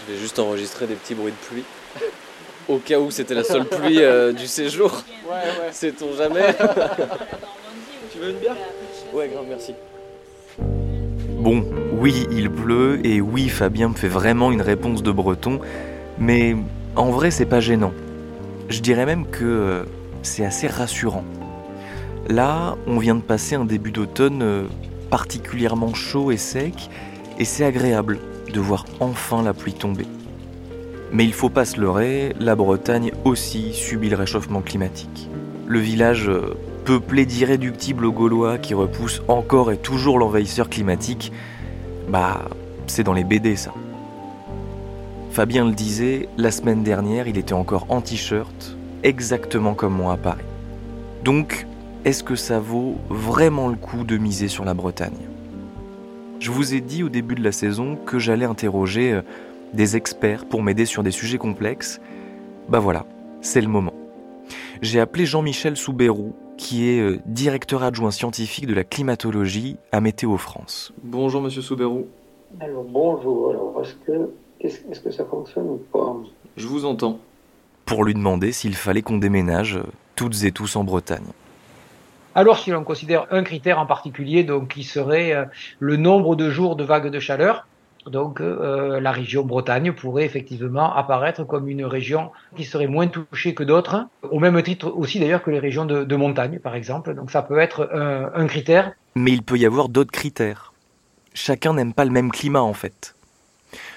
Je 0.06 0.12
vais 0.12 0.18
juste 0.18 0.38
enregistrer 0.38 0.86
des 0.86 0.94
petits 0.94 1.14
bruits 1.14 1.32
de 1.32 1.46
pluie. 1.46 1.64
Au 2.68 2.78
cas 2.78 2.98
où 2.98 3.10
c'était 3.10 3.34
la 3.34 3.44
seule 3.44 3.64
pluie 3.64 4.02
euh, 4.02 4.32
du 4.32 4.46
séjour. 4.46 5.02
ouais, 5.26 5.32
ouais. 5.34 5.72
Sait-on 5.72 6.14
jamais 6.16 6.54
Tu 8.12 8.18
veux 8.18 8.30
une 8.30 8.38
bière? 8.38 8.56
Ouais, 9.12 9.28
grave, 9.28 9.46
merci. 9.48 9.74
Bon, 10.58 11.64
oui, 11.92 12.26
il 12.30 12.50
pleut, 12.50 13.04
et 13.04 13.20
oui, 13.20 13.48
Fabien 13.48 13.88
me 13.88 13.94
fait 13.94 14.08
vraiment 14.08 14.52
une 14.52 14.62
réponse 14.62 15.02
de 15.02 15.10
breton, 15.10 15.60
mais 16.18 16.54
en 16.94 17.10
vrai, 17.10 17.30
c'est 17.32 17.46
pas 17.46 17.58
gênant. 17.60 17.92
Je 18.72 18.80
dirais 18.80 19.04
même 19.04 19.26
que 19.26 19.44
euh, 19.44 19.84
c'est 20.22 20.46
assez 20.46 20.66
rassurant. 20.66 21.24
Là, 22.30 22.78
on 22.86 22.96
vient 22.96 23.14
de 23.14 23.20
passer 23.20 23.54
un 23.54 23.66
début 23.66 23.90
d'automne 23.90 24.40
euh, 24.42 24.64
particulièrement 25.10 25.92
chaud 25.92 26.30
et 26.30 26.38
sec, 26.38 26.88
et 27.38 27.44
c'est 27.44 27.66
agréable 27.66 28.18
de 28.50 28.60
voir 28.60 28.86
enfin 28.98 29.42
la 29.42 29.52
pluie 29.52 29.74
tomber. 29.74 30.06
Mais 31.12 31.26
il 31.26 31.34
faut 31.34 31.50
pas 31.50 31.66
se 31.66 31.78
leurrer, 31.78 32.34
la 32.40 32.56
Bretagne 32.56 33.12
aussi 33.26 33.74
subit 33.74 34.08
le 34.08 34.16
réchauffement 34.16 34.62
climatique. 34.62 35.28
Le 35.66 35.78
village 35.78 36.30
euh, 36.30 36.54
peuplé 36.86 37.26
d'irréductibles 37.26 38.10
Gaulois 38.10 38.56
qui 38.56 38.72
repoussent 38.72 39.20
encore 39.28 39.70
et 39.70 39.76
toujours 39.76 40.18
l'envahisseur 40.18 40.70
climatique, 40.70 41.30
bah, 42.08 42.48
c'est 42.86 43.04
dans 43.04 43.12
les 43.12 43.24
BD 43.24 43.54
ça. 43.54 43.74
Fabien 45.32 45.64
le 45.64 45.72
disait, 45.72 46.28
la 46.36 46.50
semaine 46.50 46.82
dernière, 46.82 47.26
il 47.26 47.38
était 47.38 47.54
encore 47.54 47.86
en 47.88 48.02
t-shirt, 48.02 48.76
exactement 49.02 49.72
comme 49.72 49.94
moi 49.94 50.12
à 50.12 50.16
Paris. 50.18 50.44
Donc, 51.24 51.66
est-ce 52.04 52.22
que 52.22 52.36
ça 52.36 52.60
vaut 52.60 52.96
vraiment 53.08 53.68
le 53.68 53.76
coup 53.76 54.04
de 54.04 54.18
miser 54.18 54.48
sur 54.48 54.66
la 54.66 54.74
Bretagne? 54.74 55.26
Je 56.38 56.50
vous 56.50 56.74
ai 56.74 56.82
dit 56.82 57.02
au 57.02 57.08
début 57.08 57.34
de 57.34 57.42
la 57.42 57.50
saison 57.50 57.96
que 57.96 58.18
j'allais 58.18 58.44
interroger 58.44 59.10
euh, 59.10 59.22
des 59.72 59.96
experts 59.96 60.44
pour 60.44 60.62
m'aider 60.62 60.84
sur 60.84 61.02
des 61.02 61.10
sujets 61.10 61.38
complexes. 61.38 61.98
Bah 62.68 62.80
voilà, 62.80 63.06
c'est 63.40 63.62
le 63.62 63.68
moment. 63.68 63.94
J'ai 64.82 65.00
appelé 65.00 65.24
Jean-Michel 65.24 65.78
Soubérou, 65.78 66.34
qui 66.58 66.90
est 66.90 67.00
euh, 67.00 67.20
directeur 67.24 67.82
adjoint 67.82 68.10
scientifique 68.10 68.66
de 68.66 68.74
la 68.74 68.84
climatologie 68.84 69.78
à 69.92 70.02
Météo 70.02 70.36
France. 70.36 70.92
Bonjour 71.02 71.40
Monsieur 71.40 71.62
Soubérou, 71.62 72.06
Alors 72.60 72.84
bonjour, 72.84 73.48
alors 73.48 73.82
est-ce 73.82 73.94
que, 74.04 74.28
est-ce, 74.64 75.00
que 75.00 75.10
ça 75.10 75.24
fonctionne 75.24 75.68
ou 75.68 75.82
pas 75.92 76.16
je 76.56 76.66
vous 76.66 76.84
entends. 76.84 77.18
pour 77.86 78.04
lui 78.04 78.14
demander 78.14 78.52
s'il 78.52 78.74
fallait 78.74 79.02
qu'on 79.02 79.18
déménage 79.18 79.76
euh, 79.76 79.84
toutes 80.16 80.44
et 80.44 80.52
tous 80.52 80.76
en 80.76 80.84
Bretagne. 80.84 81.26
Alors, 82.34 82.58
si 82.58 82.70
l'on 82.70 82.84
considère 82.84 83.26
un 83.30 83.42
critère 83.42 83.78
en 83.78 83.86
particulier, 83.86 84.44
donc 84.44 84.68
qui 84.68 84.84
serait 84.84 85.32
euh, 85.32 85.44
le 85.80 85.96
nombre 85.96 86.36
de 86.36 86.48
jours 86.50 86.76
de 86.76 86.84
vagues 86.84 87.10
de 87.10 87.20
chaleur, 87.20 87.66
donc 88.06 88.40
euh, 88.40 89.00
la 89.00 89.12
région 89.12 89.44
Bretagne 89.44 89.92
pourrait 89.92 90.24
effectivement 90.24 90.94
apparaître 90.94 91.44
comme 91.44 91.68
une 91.68 91.84
région 91.84 92.30
qui 92.56 92.64
serait 92.64 92.86
moins 92.86 93.06
touchée 93.06 93.54
que 93.54 93.62
d'autres, 93.62 94.06
au 94.30 94.40
même 94.40 94.60
titre 94.62 94.92
aussi 94.94 95.20
d'ailleurs 95.20 95.42
que 95.42 95.50
les 95.50 95.60
régions 95.60 95.84
de, 95.84 96.04
de 96.04 96.16
montagne, 96.16 96.58
par 96.58 96.74
exemple. 96.74 97.14
Donc 97.14 97.30
ça 97.30 97.42
peut 97.42 97.58
être 97.58 97.90
un, 97.92 98.30
un 98.34 98.46
critère. 98.46 98.92
Mais 99.14 99.32
il 99.32 99.42
peut 99.42 99.56
y 99.56 99.66
avoir 99.66 99.88
d'autres 99.88 100.10
critères. 100.10 100.72
Chacun 101.34 101.74
n'aime 101.74 101.94
pas 101.94 102.04
le 102.04 102.10
même 102.10 102.30
climat 102.30 102.62
en 102.62 102.74
fait. 102.74 103.14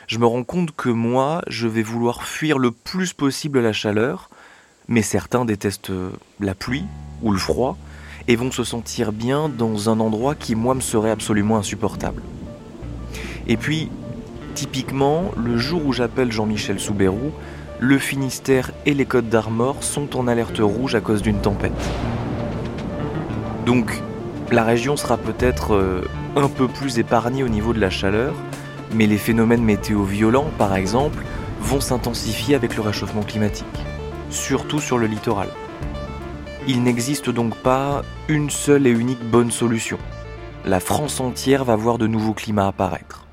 Je 0.08 0.20
me 0.20 0.26
rends 0.26 0.44
compte 0.44 0.76
que 0.76 0.90
moi, 0.90 1.42
je 1.48 1.68
vais 1.68 1.84
vouloir 1.84 2.24
fuir 2.24 2.58
le 2.58 2.72
plus 2.72 3.14
possible 3.14 3.60
la 3.60 3.74
chaleur, 3.74 4.30
mais 4.88 5.02
certains 5.02 5.46
détestent 5.46 5.90
euh, 5.90 6.12
la 6.40 6.56
pluie 6.56 6.86
ou 7.24 7.32
le 7.32 7.38
froid 7.38 7.78
et 8.28 8.36
vont 8.36 8.52
se 8.52 8.64
sentir 8.64 9.12
bien 9.12 9.50
dans 9.50 9.90
un 9.90 10.00
endroit 10.00 10.36
qui 10.36 10.56
moi 10.56 10.74
me 10.76 10.82
serait 10.82 11.12
absolument 11.12 11.58
insupportable. 11.58 12.22
Et 13.48 13.58
puis, 13.58 13.90
typiquement, 14.56 15.32
le 15.38 15.58
jour 15.58 15.86
où 15.86 15.94
j'appelle 15.94 16.32
Jean-Michel 16.32 16.80
Soubérou, 16.80 17.32
le 17.80 18.00
Finistère 18.00 18.72
et 18.86 18.94
les 18.94 19.06
Côtes 19.06 19.30
d'Armor 19.30 19.84
sont 19.84 20.18
en 20.18 20.28
alerte 20.28 20.60
rouge 20.60 20.96
à 20.96 21.02
cause 21.02 21.22
d'une 21.22 21.42
tempête. 21.42 21.74
Donc, 23.66 24.02
la 24.52 24.64
région 24.64 24.96
sera 24.96 25.18
peut-être 25.18 25.76
euh, 25.76 26.02
un 26.36 26.48
peu 26.48 26.68
plus 26.68 27.00
épargnée 27.00 27.44
au 27.44 27.50
niveau 27.50 27.74
de 27.74 27.80
la 27.80 27.90
chaleur, 27.90 28.34
mais 28.96 29.08
les 29.08 29.18
phénomènes 29.18 29.64
météo 29.64 30.04
violents, 30.04 30.50
par 30.58 30.76
exemple, 30.76 31.24
vont 31.60 31.82
s'intensifier 31.82 32.56
avec 32.56 32.76
le 32.76 32.82
réchauffement 32.82 33.24
climatique, 33.24 33.66
surtout 34.30 34.80
sur 34.80 34.98
le 34.98 35.08
littoral. 35.08 35.50
Il 36.68 36.82
n'existe 36.82 37.30
donc 37.30 37.56
pas 37.56 38.04
une 38.28 38.50
seule 38.50 38.88
et 38.88 38.92
unique 38.92 39.24
bonne 39.24 39.52
solution. 39.52 40.00
La 40.64 40.80
France 40.80 41.20
entière 41.20 41.64
va 41.64 41.76
voir 41.76 41.98
de 41.98 42.08
nouveaux 42.08 42.34
climats 42.34 42.68
apparaître. 42.68 43.25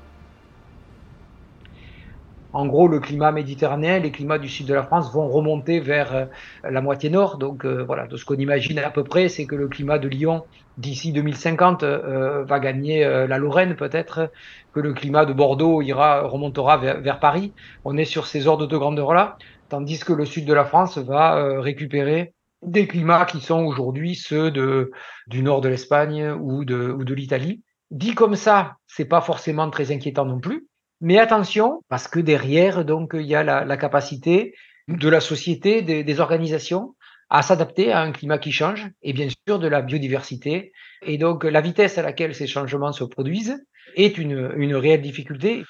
En 2.53 2.67
gros, 2.67 2.87
le 2.87 2.99
climat 2.99 3.31
méditerranéen, 3.31 3.99
les 3.99 4.11
climats 4.11 4.37
du 4.37 4.47
sud 4.47 4.67
de 4.67 4.73
la 4.73 4.83
France 4.83 5.11
vont 5.13 5.27
remonter 5.27 5.79
vers 5.79 6.15
euh, 6.15 6.25
la 6.63 6.81
moitié 6.81 7.09
nord. 7.09 7.37
Donc 7.37 7.65
euh, 7.65 7.83
voilà, 7.83 8.07
de 8.07 8.15
ce 8.15 8.25
qu'on 8.25 8.35
imagine 8.35 8.79
à 8.79 8.89
peu 8.89 9.03
près, 9.03 9.27
c'est 9.27 9.45
que 9.45 9.55
le 9.55 9.67
climat 9.67 9.99
de 9.99 10.07
Lyon 10.07 10.43
d'ici 10.77 11.11
2050 11.11 11.83
euh, 11.83 12.43
va 12.43 12.59
gagner 12.59 13.05
euh, 13.05 13.27
la 13.27 13.37
Lorraine 13.37 13.75
peut-être, 13.75 14.31
que 14.73 14.79
le 14.79 14.93
climat 14.93 15.25
de 15.25 15.33
Bordeaux 15.33 15.81
ira 15.81 16.21
remontera 16.21 16.77
vers, 16.77 17.01
vers 17.01 17.19
Paris. 17.19 17.53
On 17.85 17.97
est 17.97 18.05
sur 18.05 18.27
ces 18.27 18.47
ordres 18.47 18.67
de 18.67 18.77
grandeur-là, 18.77 19.37
tandis 19.69 19.99
que 19.99 20.13
le 20.13 20.25
sud 20.25 20.45
de 20.45 20.53
la 20.53 20.65
France 20.65 20.97
va 20.97 21.37
euh, 21.37 21.59
récupérer 21.59 22.33
des 22.61 22.87
climats 22.87 23.25
qui 23.25 23.41
sont 23.41 23.63
aujourd'hui 23.65 24.15
ceux 24.15 24.49
de, 24.49 24.91
du 25.27 25.43
nord 25.43 25.61
de 25.61 25.69
l'Espagne 25.69 26.31
ou 26.31 26.63
de, 26.63 26.91
ou 26.91 27.03
de 27.03 27.13
l'Italie. 27.13 27.61
Dit 27.91 28.15
comme 28.15 28.35
ça, 28.35 28.77
c'est 28.87 29.05
pas 29.05 29.21
forcément 29.21 29.69
très 29.69 29.91
inquiétant 29.91 30.25
non 30.25 30.39
plus, 30.39 30.67
Mais 31.03 31.19
attention, 31.19 31.83
parce 31.89 32.07
que 32.07 32.21
derrière, 32.21 32.85
donc, 32.85 33.11
il 33.13 33.25
y 33.25 33.35
a 33.35 33.43
la, 33.43 33.65
la 33.65 33.75
capacité 33.75 34.55
de 34.87 35.09
la 35.09 35.19
société, 35.19 35.81
des, 35.81 36.01
des 36.05 36.19
organisations 36.21 36.95
à 37.29 37.41
s'adapter 37.41 37.91
à 37.91 37.99
un 37.99 38.13
climat 38.13 38.37
qui 38.37 38.53
change 38.53 38.89
et 39.01 39.11
bien 39.11 39.27
sûr 39.45 39.59
de 39.59 39.67
la 39.67 39.81
biodiversité. 39.81 40.71
Et 41.05 41.17
donc 41.17 41.43
la 41.43 41.59
vitesse 41.59 41.97
à 41.97 42.03
laquelle 42.03 42.33
ces 42.33 42.47
changements 42.47 42.93
se 42.93 43.03
produisent 43.03 43.65
est 43.95 44.17
une, 44.17 44.53
une 44.55 44.75
réelle 44.75 45.01
difficulté. 45.01 45.65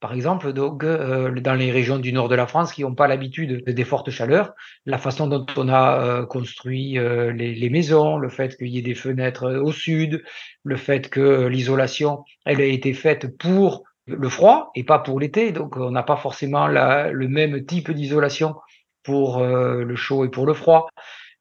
Par 0.00 0.14
exemple, 0.14 0.54
donc, 0.54 0.84
euh, 0.84 1.38
dans 1.38 1.54
les 1.54 1.70
régions 1.70 1.98
du 1.98 2.14
nord 2.14 2.30
de 2.30 2.36
la 2.36 2.46
France 2.46 2.72
qui 2.72 2.80
n'ont 2.80 2.94
pas 2.94 3.08
l'habitude 3.08 3.64
des 3.66 3.84
fortes 3.84 4.10
chaleurs, 4.10 4.54
la 4.86 4.96
façon 4.96 5.26
dont 5.26 5.44
on 5.56 5.68
a 5.68 6.02
euh, 6.02 6.24
construit 6.24 6.96
euh, 6.98 7.30
les, 7.32 7.54
les, 7.54 7.68
maisons, 7.68 8.16
le 8.16 8.30
fait 8.30 8.56
qu'il 8.56 8.68
y 8.68 8.78
ait 8.78 8.82
des 8.82 8.94
fenêtres 8.94 9.52
au 9.56 9.72
sud, 9.72 10.22
le 10.62 10.76
fait 10.76 11.10
que 11.10 11.46
l'isolation, 11.48 12.24
elle 12.46 12.62
a 12.62 12.64
été 12.64 12.94
faite 12.94 13.36
pour 13.36 13.82
le 14.08 14.28
froid 14.28 14.70
et 14.74 14.84
pas 14.84 14.98
pour 14.98 15.20
l'été. 15.20 15.52
Donc, 15.52 15.76
on 15.76 15.90
n'a 15.90 16.02
pas 16.02 16.16
forcément 16.16 16.66
le 16.66 17.28
même 17.28 17.64
type 17.64 17.90
d'isolation 17.90 18.56
pour 19.04 19.40
le 19.40 19.96
chaud 19.96 20.24
et 20.24 20.30
pour 20.30 20.46
le 20.46 20.54
froid. 20.54 20.88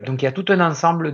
Donc, 0.06 0.22
il 0.22 0.26
y 0.26 0.28
a 0.28 0.32
tout 0.32 0.46
un 0.50 0.60
ensemble 0.60 1.14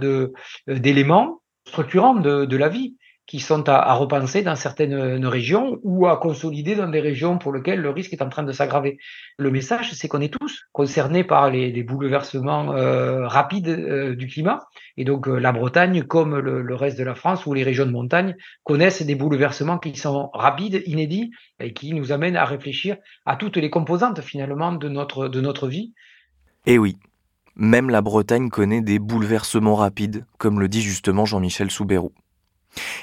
d'éléments 0.68 1.42
structurants 1.66 2.16
de 2.16 2.58
la 2.58 2.70
vie 2.70 2.98
qui 3.26 3.40
sont 3.40 3.70
à, 3.70 3.94
repenser 3.94 4.42
dans 4.42 4.56
certaines 4.56 5.26
régions 5.26 5.80
ou 5.84 6.08
à 6.08 6.18
consolider 6.18 6.76
dans 6.76 6.90
des 6.90 7.00
régions 7.00 7.38
pour 7.38 7.54
lesquelles 7.54 7.80
le 7.80 7.90
risque 7.90 8.12
est 8.14 8.22
en 8.22 8.30
train 8.30 8.44
de 8.44 8.52
s'aggraver. 8.52 8.98
Le 9.38 9.50
message, 9.50 9.94
c'est 9.94 10.08
qu'on 10.08 10.20
est 10.20 10.34
tous 10.34 10.66
concernés 10.74 11.24
par 11.24 11.50
les, 11.50 11.84
bouleversements 11.84 12.74
euh, 12.74 13.28
rapides 13.28 13.70
euh, 13.70 14.16
du 14.16 14.28
climat. 14.28 14.68
Et 14.98 15.06
donc 15.06 15.28
euh, 15.28 15.38
la 15.38 15.52
Bretagne, 15.52 16.04
comme 16.04 16.38
le, 16.38 16.76
reste 16.76 16.98
de 16.98 17.04
la 17.04 17.16
France 17.16 17.46
ou 17.46 17.54
les 17.54 17.64
régions 17.64 17.86
de 17.86 17.92
montagne, 17.92 18.36
connaissent 18.64 19.02
des 19.02 19.16
bouleversements 19.16 19.78
qui 19.78 19.96
sont 19.96 20.30
rapides, 20.34 20.84
inédits, 20.86 21.32
et 21.60 21.74
qui 21.74 21.94
nous 21.94 22.12
amènent 22.12 22.36
à 22.36 22.46
réfléchir 22.46 22.98
à 23.26 23.36
toutes 23.36 23.58
les 23.58 23.70
composantes 23.70 24.22
finalement 24.22 24.74
de 24.74 24.90
notre, 24.90 25.30
de 25.30 25.40
notre 25.40 25.68
vie. 25.68 25.94
Et 26.66 26.78
oui, 26.78 26.98
même 27.56 27.90
la 27.90 28.02
Bretagne 28.02 28.50
connaît 28.50 28.82
des 28.82 29.00
bouleversements 29.00 29.76
rapides, 29.76 30.26
comme 30.38 30.60
le 30.60 30.68
dit 30.68 30.82
justement 30.82 31.26
Jean-Michel 31.26 31.72
Soubérou. 31.72 32.12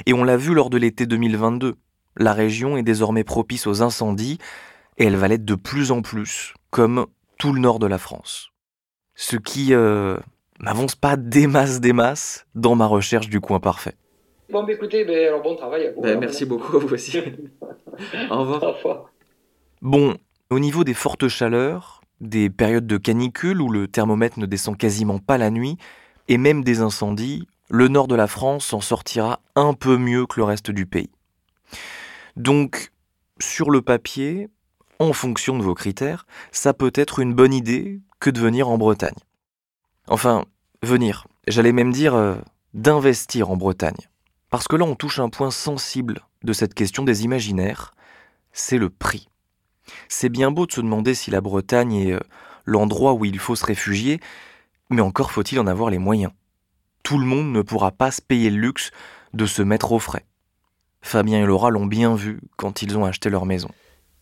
Et 0.06 0.12
on 0.12 0.24
l'a 0.24 0.36
vu 0.36 0.54
lors 0.54 0.70
de 0.70 0.78
l'été 0.78 1.06
2022. 1.06 1.76
La 2.16 2.32
région 2.32 2.76
est 2.76 2.82
désormais 2.82 3.24
propice 3.24 3.66
aux 3.66 3.82
incendies 3.82 4.38
et 4.98 5.04
elle 5.04 5.16
va 5.16 5.28
l'être 5.28 5.44
de 5.44 5.54
plus 5.54 5.90
en 5.92 6.02
plus, 6.02 6.54
comme 6.70 7.06
tout 7.38 7.52
le 7.52 7.60
nord 7.60 7.78
de 7.78 7.86
la 7.86 7.98
France. 7.98 8.50
Ce 9.14 9.36
qui 9.36 9.74
euh, 9.74 10.16
m'avance 10.60 10.94
pas 10.94 11.16
des 11.16 11.46
masses 11.46 11.80
des 11.80 11.92
masses 11.92 12.46
dans 12.54 12.74
ma 12.74 12.86
recherche 12.86 13.28
du 13.28 13.40
coin 13.40 13.60
parfait. 13.60 13.96
Bon, 14.50 14.64
bah 14.64 14.72
écoutez, 14.72 15.04
bah, 15.04 15.12
alors 15.12 15.42
bon 15.42 15.54
travail 15.54 15.86
à 15.86 15.92
vous. 15.92 16.00
Bah, 16.00 16.16
merci 16.16 16.44
beaucoup 16.44 16.76
à 16.76 16.80
vous 16.80 16.92
aussi. 16.92 17.18
Au 18.30 18.40
revoir. 18.40 18.62
Au 18.62 18.72
revoir. 18.72 19.10
Bon, 19.80 20.16
au 20.50 20.58
niveau 20.58 20.84
des 20.84 20.94
fortes 20.94 21.28
chaleurs, 21.28 22.00
des 22.20 22.50
périodes 22.50 22.86
de 22.86 22.96
canicule 22.96 23.62
où 23.62 23.70
le 23.70 23.88
thermomètre 23.88 24.38
ne 24.38 24.46
descend 24.46 24.76
quasiment 24.76 25.18
pas 25.18 25.38
la 25.38 25.50
nuit, 25.50 25.76
et 26.28 26.38
même 26.38 26.62
des 26.62 26.80
incendies, 26.80 27.46
le 27.70 27.86
nord 27.86 28.08
de 28.08 28.16
la 28.16 28.26
France 28.26 28.66
s'en 28.66 28.80
sortira 28.80 29.40
un 29.54 29.74
peu 29.74 29.96
mieux 29.96 30.26
que 30.26 30.40
le 30.40 30.44
reste 30.44 30.70
du 30.72 30.86
pays. 30.86 31.10
Donc, 32.36 32.90
sur 33.40 33.70
le 33.70 33.80
papier, 33.80 34.48
en 34.98 35.12
fonction 35.12 35.56
de 35.56 35.62
vos 35.62 35.74
critères, 35.74 36.26
ça 36.50 36.74
peut 36.74 36.92
être 36.94 37.20
une 37.20 37.32
bonne 37.32 37.54
idée 37.54 38.00
que 38.18 38.28
de 38.28 38.40
venir 38.40 38.68
en 38.68 38.76
Bretagne. 38.76 39.16
Enfin, 40.08 40.44
venir, 40.82 41.28
j'allais 41.46 41.72
même 41.72 41.92
dire 41.92 42.14
euh, 42.14 42.36
d'investir 42.74 43.50
en 43.50 43.56
Bretagne. 43.56 44.08
Parce 44.50 44.66
que 44.66 44.74
là, 44.74 44.84
on 44.84 44.96
touche 44.96 45.20
un 45.20 45.28
point 45.28 45.52
sensible 45.52 46.22
de 46.42 46.52
cette 46.52 46.74
question 46.74 47.04
des 47.04 47.24
imaginaires, 47.24 47.94
c'est 48.52 48.78
le 48.78 48.90
prix. 48.90 49.28
C'est 50.08 50.28
bien 50.28 50.50
beau 50.50 50.66
de 50.66 50.72
se 50.72 50.80
demander 50.80 51.14
si 51.14 51.30
la 51.30 51.40
Bretagne 51.40 51.94
est 51.94 52.12
euh, 52.12 52.20
l'endroit 52.64 53.14
où 53.14 53.24
il 53.24 53.38
faut 53.38 53.54
se 53.54 53.64
réfugier, 53.64 54.20
mais 54.90 55.02
encore 55.02 55.30
faut-il 55.30 55.60
en 55.60 55.68
avoir 55.68 55.88
les 55.90 55.98
moyens 55.98 56.32
tout 57.02 57.18
le 57.18 57.24
monde 57.24 57.52
ne 57.52 57.62
pourra 57.62 57.90
pas 57.90 58.10
se 58.10 58.22
payer 58.22 58.50
le 58.50 58.58
luxe 58.58 58.90
de 59.34 59.46
se 59.46 59.62
mettre 59.62 59.92
au 59.92 59.98
frais. 59.98 60.24
Fabien 61.02 61.42
et 61.42 61.46
Laura 61.46 61.70
l'ont 61.70 61.86
bien 61.86 62.14
vu 62.14 62.40
quand 62.56 62.82
ils 62.82 62.96
ont 62.96 63.04
acheté 63.04 63.30
leur 63.30 63.46
maison. 63.46 63.68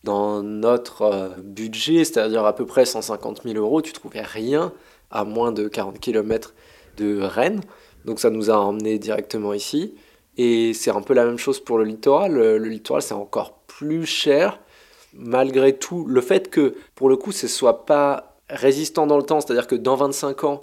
Dans 0.03 0.41
notre 0.41 1.01
euh, 1.01 1.29
budget, 1.43 2.05
c'est-à-dire 2.05 2.45
à 2.45 2.55
peu 2.55 2.65
près 2.65 2.85
150 2.85 3.43
000 3.43 3.57
euros, 3.57 3.81
tu 3.81 3.91
trouvais 3.91 4.21
rien 4.21 4.71
à 5.11 5.25
moins 5.25 5.51
de 5.51 5.67
40 5.67 5.99
km 5.99 6.53
de 6.97 7.21
Rennes. 7.21 7.61
Donc 8.05 8.19
ça 8.19 8.29
nous 8.29 8.49
a 8.49 8.57
emmenés 8.57 8.97
directement 8.97 9.53
ici. 9.53 9.95
Et 10.37 10.73
c'est 10.73 10.91
un 10.91 11.01
peu 11.01 11.13
la 11.13 11.25
même 11.25 11.37
chose 11.37 11.59
pour 11.59 11.77
le 11.77 11.83
littoral. 11.83 12.31
Le, 12.31 12.57
le 12.57 12.69
littoral, 12.69 13.01
c'est 13.01 13.13
encore 13.13 13.59
plus 13.67 14.05
cher. 14.05 14.59
Malgré 15.13 15.75
tout, 15.75 16.05
le 16.05 16.21
fait 16.21 16.49
que, 16.49 16.75
pour 16.95 17.09
le 17.09 17.17
coup, 17.17 17.33
ce 17.33 17.47
soit 17.47 17.85
pas 17.85 18.37
résistant 18.49 19.05
dans 19.05 19.17
le 19.17 19.23
temps, 19.23 19.41
c'est-à-dire 19.41 19.67
que 19.67 19.75
dans 19.75 19.95
25 19.95 20.43
ans, 20.45 20.59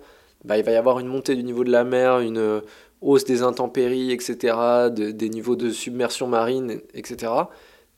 bah, 0.46 0.56
il 0.56 0.64
va 0.64 0.70
y 0.70 0.76
avoir 0.76 1.00
une 1.00 1.08
montée 1.08 1.34
du 1.34 1.42
niveau 1.42 1.64
de 1.64 1.72
la 1.72 1.82
mer, 1.82 2.20
une 2.20 2.38
euh, 2.38 2.60
hausse 3.00 3.24
des 3.24 3.42
intempéries, 3.42 4.12
etc., 4.12 4.56
de, 4.90 5.10
des 5.10 5.28
niveaux 5.28 5.56
de 5.56 5.70
submersion 5.70 6.28
marine, 6.28 6.80
etc., 6.94 7.32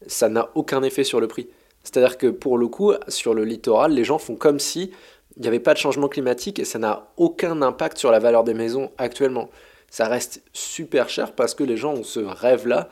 ça 0.06 0.28
n'a 0.30 0.48
aucun 0.54 0.82
effet 0.82 1.04
sur 1.04 1.20
le 1.20 1.28
prix. 1.28 1.48
C'est-à-dire 1.84 2.16
que 2.16 2.28
pour 2.28 2.56
le 2.56 2.68
coup, 2.68 2.92
sur 3.08 3.34
le 3.34 3.44
littoral, 3.44 3.92
les 3.92 4.04
gens 4.04 4.18
font 4.18 4.36
comme 4.36 4.58
si 4.58 4.92
il 5.36 5.42
n'y 5.42 5.48
avait 5.48 5.60
pas 5.60 5.74
de 5.74 5.78
changement 5.78 6.08
climatique 6.08 6.58
et 6.58 6.64
ça 6.64 6.78
n'a 6.78 7.10
aucun 7.16 7.60
impact 7.62 7.98
sur 7.98 8.10
la 8.10 8.18
valeur 8.18 8.44
des 8.44 8.54
maisons 8.54 8.90
actuellement. 8.96 9.50
Ça 9.90 10.08
reste 10.08 10.42
super 10.52 11.08
cher 11.08 11.32
parce 11.32 11.54
que 11.54 11.64
les 11.64 11.76
gens 11.76 11.94
ont 11.94 12.02
ce 12.02 12.20
rêve-là 12.20 12.88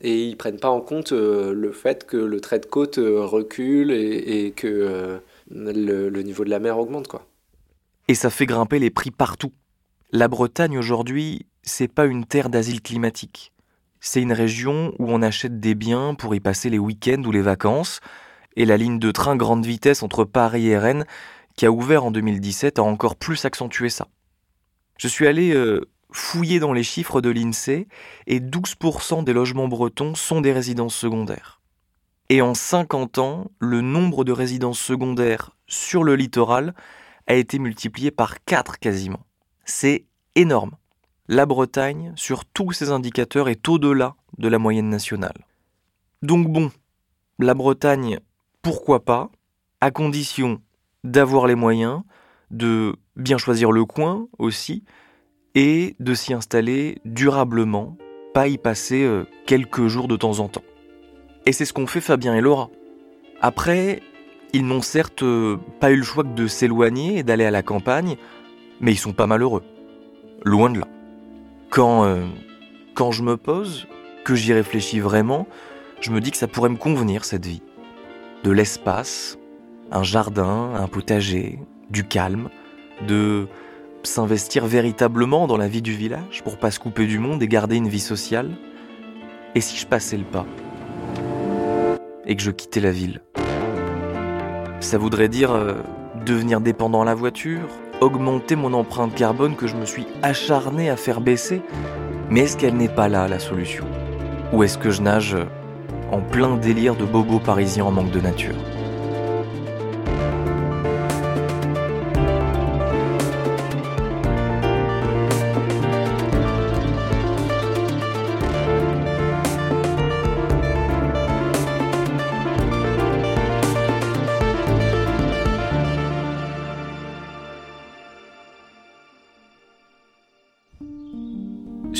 et 0.00 0.24
ils 0.24 0.36
prennent 0.36 0.58
pas 0.58 0.68
en 0.68 0.80
compte 0.80 1.12
euh, 1.12 1.52
le 1.52 1.72
fait 1.72 2.06
que 2.06 2.16
le 2.16 2.40
trait 2.40 2.58
de 2.58 2.66
côte 2.66 2.98
euh, 2.98 3.24
recule 3.24 3.92
et, 3.92 4.52
que 4.52 5.20
le, 5.50 6.08
le 6.08 6.22
niveau 6.22 6.44
de 6.44 6.50
la 6.50 6.58
mer 6.58 6.78
augmente, 6.78 7.06
quoi. 7.06 7.26
Et 8.10 8.16
ça 8.16 8.28
fait 8.28 8.44
grimper 8.44 8.80
les 8.80 8.90
prix 8.90 9.12
partout. 9.12 9.52
La 10.10 10.26
Bretagne 10.26 10.76
aujourd'hui, 10.76 11.46
c'est 11.62 11.86
pas 11.86 12.06
une 12.06 12.26
terre 12.26 12.50
d'asile 12.50 12.82
climatique. 12.82 13.52
C'est 14.00 14.20
une 14.20 14.32
région 14.32 14.92
où 14.98 15.12
on 15.12 15.22
achète 15.22 15.60
des 15.60 15.76
biens 15.76 16.16
pour 16.16 16.34
y 16.34 16.40
passer 16.40 16.70
les 16.70 16.78
week-ends 16.80 17.22
ou 17.22 17.30
les 17.30 17.40
vacances, 17.40 18.00
et 18.56 18.64
la 18.64 18.76
ligne 18.76 18.98
de 18.98 19.12
train 19.12 19.36
grande 19.36 19.64
vitesse 19.64 20.02
entre 20.02 20.24
Paris 20.24 20.66
et 20.66 20.76
Rennes, 20.76 21.04
qui 21.54 21.66
a 21.66 21.70
ouvert 21.70 22.04
en 22.04 22.10
2017, 22.10 22.80
a 22.80 22.82
encore 22.82 23.14
plus 23.14 23.44
accentué 23.44 23.88
ça. 23.90 24.08
Je 24.98 25.06
suis 25.06 25.28
allé 25.28 25.54
euh, 25.54 25.88
fouiller 26.10 26.58
dans 26.58 26.72
les 26.72 26.82
chiffres 26.82 27.20
de 27.20 27.30
l'INSEE, 27.30 27.86
et 28.26 28.40
12% 28.40 29.22
des 29.22 29.32
logements 29.32 29.68
bretons 29.68 30.16
sont 30.16 30.40
des 30.40 30.52
résidences 30.52 30.96
secondaires. 30.96 31.60
Et 32.28 32.42
en 32.42 32.54
50 32.54 33.18
ans, 33.18 33.52
le 33.60 33.82
nombre 33.82 34.24
de 34.24 34.32
résidences 34.32 34.80
secondaires 34.80 35.52
sur 35.68 36.02
le 36.02 36.16
littoral 36.16 36.74
a 37.30 37.34
été 37.34 37.60
multiplié 37.60 38.10
par 38.10 38.42
4 38.44 38.80
quasiment. 38.80 39.24
C'est 39.64 40.04
énorme. 40.34 40.72
La 41.28 41.46
Bretagne, 41.46 42.12
sur 42.16 42.44
tous 42.44 42.72
ces 42.72 42.90
indicateurs, 42.90 43.48
est 43.48 43.68
au-delà 43.68 44.16
de 44.38 44.48
la 44.48 44.58
moyenne 44.58 44.88
nationale. 44.88 45.46
Donc 46.22 46.48
bon, 46.48 46.72
la 47.38 47.54
Bretagne, 47.54 48.18
pourquoi 48.62 49.04
pas, 49.04 49.30
à 49.80 49.92
condition 49.92 50.60
d'avoir 51.04 51.46
les 51.46 51.54
moyens, 51.54 52.02
de 52.50 52.96
bien 53.14 53.38
choisir 53.38 53.70
le 53.70 53.84
coin 53.84 54.26
aussi, 54.38 54.82
et 55.54 55.94
de 56.00 56.14
s'y 56.14 56.34
installer 56.34 56.98
durablement, 57.04 57.96
pas 58.34 58.48
y 58.48 58.58
passer 58.58 59.04
euh, 59.04 59.24
quelques 59.46 59.86
jours 59.86 60.08
de 60.08 60.16
temps 60.16 60.40
en 60.40 60.48
temps. 60.48 60.64
Et 61.46 61.52
c'est 61.52 61.64
ce 61.64 61.72
qu'ont 61.72 61.86
fait 61.86 62.00
Fabien 62.00 62.34
et 62.34 62.40
Laura. 62.40 62.70
Après, 63.40 64.02
ils 64.52 64.66
n'ont 64.66 64.82
certes 64.82 65.22
euh, 65.22 65.56
pas 65.80 65.90
eu 65.90 65.96
le 65.96 66.02
choix 66.02 66.24
que 66.24 66.34
de 66.34 66.46
s'éloigner 66.46 67.18
et 67.18 67.22
d'aller 67.22 67.44
à 67.44 67.50
la 67.50 67.62
campagne, 67.62 68.16
mais 68.80 68.92
ils 68.92 68.98
sont 68.98 69.12
pas 69.12 69.26
malheureux. 69.26 69.62
Loin 70.44 70.70
de 70.70 70.80
là. 70.80 70.88
Quand, 71.70 72.04
euh, 72.04 72.26
quand 72.94 73.12
je 73.12 73.22
me 73.22 73.36
pose, 73.36 73.86
que 74.24 74.34
j'y 74.34 74.52
réfléchis 74.52 75.00
vraiment, 75.00 75.46
je 76.00 76.10
me 76.10 76.20
dis 76.20 76.30
que 76.30 76.36
ça 76.36 76.48
pourrait 76.48 76.70
me 76.70 76.76
convenir 76.76 77.24
cette 77.24 77.46
vie. 77.46 77.62
De 78.42 78.50
l'espace, 78.50 79.38
un 79.92 80.02
jardin, 80.02 80.74
un 80.74 80.88
potager, 80.88 81.58
du 81.90 82.04
calme, 82.04 82.48
de 83.06 83.46
s'investir 84.02 84.66
véritablement 84.66 85.46
dans 85.46 85.56
la 85.56 85.68
vie 85.68 85.82
du 85.82 85.92
village 85.92 86.42
pour 86.42 86.58
pas 86.58 86.70
se 86.70 86.80
couper 86.80 87.06
du 87.06 87.18
monde 87.18 87.42
et 87.42 87.48
garder 87.48 87.76
une 87.76 87.88
vie 87.88 88.00
sociale. 88.00 88.50
Et 89.54 89.60
si 89.60 89.76
je 89.76 89.86
passais 89.86 90.16
le 90.16 90.24
pas 90.24 90.46
et 92.26 92.36
que 92.36 92.42
je 92.42 92.50
quittais 92.50 92.80
la 92.80 92.92
ville? 92.92 93.20
Ça 94.80 94.98
voudrait 94.98 95.28
dire 95.28 95.52
euh, 95.52 95.74
devenir 96.24 96.60
dépendant 96.60 97.02
à 97.02 97.04
la 97.04 97.14
voiture, 97.14 97.68
augmenter 98.00 98.56
mon 98.56 98.72
empreinte 98.72 99.14
carbone 99.14 99.56
que 99.56 99.66
je 99.66 99.76
me 99.76 99.84
suis 99.84 100.06
acharné 100.22 100.90
à 100.90 100.96
faire 100.96 101.20
baisser. 101.20 101.62
Mais 102.30 102.40
est-ce 102.40 102.56
qu'elle 102.56 102.76
n'est 102.76 102.88
pas 102.88 103.08
là 103.08 103.28
la 103.28 103.38
solution? 103.38 103.84
Ou 104.52 104.62
est-ce 104.62 104.78
que 104.78 104.90
je 104.90 105.02
nage 105.02 105.36
en 106.10 106.20
plein 106.20 106.56
délire 106.56 106.96
de 106.96 107.04
bobo 107.04 107.38
parisien 107.38 107.84
en 107.84 107.92
manque 107.92 108.10
de 108.10 108.20
nature? 108.20 108.56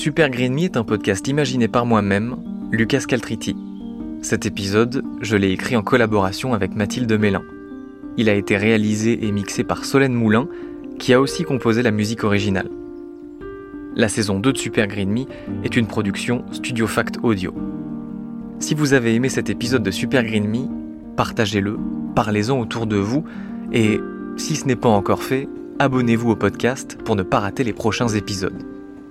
Super 0.00 0.30
Green 0.30 0.54
Me 0.54 0.62
est 0.62 0.78
un 0.78 0.82
podcast 0.82 1.28
imaginé 1.28 1.68
par 1.68 1.84
moi-même, 1.84 2.36
Lucas 2.70 3.02
Caltriti. 3.06 3.54
Cet 4.22 4.46
épisode, 4.46 5.04
je 5.20 5.36
l'ai 5.36 5.50
écrit 5.50 5.76
en 5.76 5.82
collaboration 5.82 6.54
avec 6.54 6.74
Mathilde 6.74 7.12
Mélin. 7.12 7.42
Il 8.16 8.30
a 8.30 8.34
été 8.34 8.56
réalisé 8.56 9.26
et 9.26 9.30
mixé 9.30 9.62
par 9.62 9.84
Solène 9.84 10.14
Moulin, 10.14 10.48
qui 10.98 11.12
a 11.12 11.20
aussi 11.20 11.44
composé 11.44 11.82
la 11.82 11.90
musique 11.90 12.24
originale. 12.24 12.70
La 13.94 14.08
saison 14.08 14.40
2 14.40 14.54
de 14.54 14.56
Super 14.56 14.86
Green 14.86 15.10
Me 15.10 15.26
est 15.64 15.76
une 15.76 15.86
production 15.86 16.46
Studio 16.50 16.86
Fact 16.86 17.18
Audio. 17.22 17.52
Si 18.58 18.74
vous 18.74 18.94
avez 18.94 19.14
aimé 19.14 19.28
cet 19.28 19.50
épisode 19.50 19.82
de 19.82 19.90
Super 19.90 20.24
Green 20.24 20.48
Me, 20.48 20.66
partagez-le, 21.14 21.78
parlez-en 22.14 22.58
autour 22.58 22.86
de 22.86 22.96
vous 22.96 23.26
et, 23.70 24.00
si 24.38 24.56
ce 24.56 24.66
n'est 24.66 24.76
pas 24.76 24.88
encore 24.88 25.22
fait, 25.22 25.46
abonnez-vous 25.78 26.30
au 26.30 26.36
podcast 26.36 26.96
pour 27.04 27.16
ne 27.16 27.22
pas 27.22 27.40
rater 27.40 27.64
les 27.64 27.74
prochains 27.74 28.08
épisodes. 28.08 28.69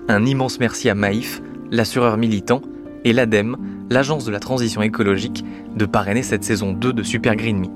Un 0.09 0.25
immense 0.25 0.59
merci 0.59 0.89
à 0.89 0.95
Maïf, 0.95 1.41
l'assureur 1.69 2.17
militant, 2.17 2.63
et 3.03 3.13
l'ADEME, 3.13 3.57
l'agence 3.91 4.25
de 4.25 4.31
la 4.31 4.39
transition 4.39 4.81
écologique, 4.81 5.45
de 5.75 5.85
parrainer 5.85 6.23
cette 6.23 6.43
saison 6.43 6.73
2 6.73 6.93
de 6.93 7.03
Super 7.03 7.35
Green 7.35 7.59
Me. 7.59 7.67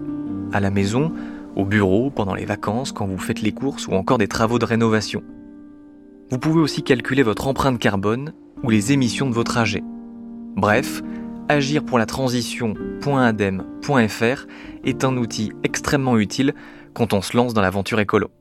à 0.53 0.59
la 0.59 0.71
maison, 0.71 1.13
au 1.55 1.65
bureau, 1.65 2.09
pendant 2.09 2.33
les 2.33 2.45
vacances, 2.45 2.91
quand 2.91 3.05
vous 3.05 3.19
faites 3.19 3.43
les 3.43 3.51
courses 3.51 3.87
ou 3.87 3.91
encore 3.91 4.17
des 4.17 4.27
travaux 4.27 4.57
de 4.57 4.65
rénovation. 4.65 5.21
Vous 6.31 6.39
pouvez 6.39 6.61
aussi 6.61 6.81
calculer 6.81 7.21
votre 7.21 7.47
empreinte 7.47 7.77
carbone 7.77 8.33
ou 8.63 8.71
les 8.71 8.91
émissions 8.91 9.29
de 9.29 9.35
vos 9.35 9.43
trajets. 9.43 9.83
Bref, 10.57 11.01
agir 11.49 11.85
pour 11.85 11.99
la 11.99 12.07
transition.adem.fr 12.07 14.47
est 14.83 15.03
un 15.03 15.15
outil 15.15 15.51
extrêmement 15.63 16.17
utile 16.17 16.55
quand 16.95 17.13
on 17.13 17.21
se 17.21 17.37
lance 17.37 17.53
dans 17.53 17.61
l'aventure 17.61 17.99
écolo. 17.99 18.31